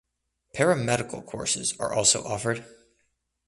Paramedical 0.55 1.23
courses 1.23 1.77
are 1.79 1.93
also 1.93 2.23
offered. 2.23 2.65